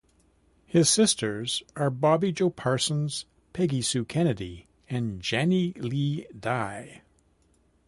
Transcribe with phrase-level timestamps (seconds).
[0.65, 7.03] His sisters are Bobbi Jo Parsons, Peggy Sue Kennedy, and Janie Lee Dye.